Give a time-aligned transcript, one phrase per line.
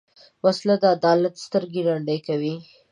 [0.45, 2.55] وسله د عدالت سترګې ړندې کوي